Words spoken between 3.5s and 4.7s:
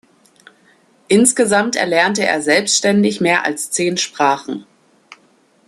zehn Sprachen.